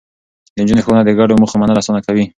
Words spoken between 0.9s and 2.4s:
د ګډو موخو منل اسانه کوي.